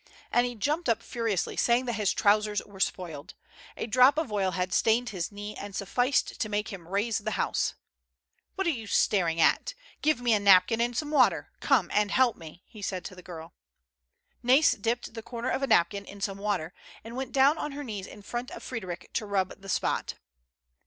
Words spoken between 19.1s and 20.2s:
to rub the spot.